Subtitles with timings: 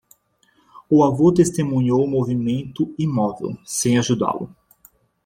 [0.89, 4.49] O avô testemunhou um movimento imóvel, sem ajudá-lo.